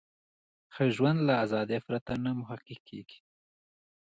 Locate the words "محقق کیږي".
2.39-3.19